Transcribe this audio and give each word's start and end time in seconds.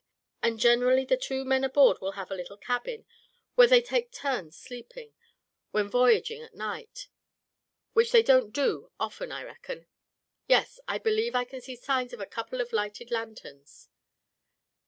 And 0.41 0.59
generally 0.59 1.05
the 1.05 1.15
two 1.15 1.45
men 1.45 1.63
aboard 1.63 2.01
will 2.01 2.13
have 2.13 2.31
a 2.31 2.35
little 2.35 2.57
cabin, 2.57 3.05
where 3.53 3.67
they 3.67 3.83
take 3.83 4.11
turns 4.11 4.57
sleeping, 4.57 5.13
when 5.69 5.89
voyaging 5.91 6.41
at 6.41 6.55
night, 6.55 7.07
which 7.93 8.11
they 8.11 8.23
don't 8.23 8.45
often 8.99 9.29
do, 9.29 9.35
I 9.35 9.43
reckon. 9.43 9.85
Yes, 10.47 10.79
I 10.87 10.97
believe 10.97 11.35
I 11.35 11.43
can 11.45 11.61
see 11.61 11.75
signs 11.75 12.13
of 12.13 12.19
a 12.19 12.25
couple 12.25 12.61
of 12.61 12.73
lighted 12.73 13.11
lanterns. 13.11 13.89